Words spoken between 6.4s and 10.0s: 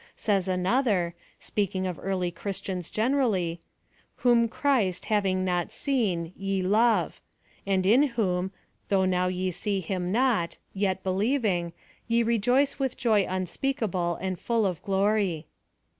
love; and in whom, though now ye see